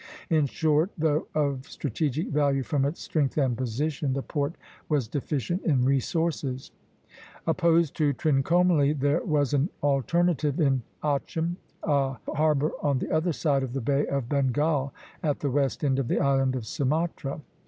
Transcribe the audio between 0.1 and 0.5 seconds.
In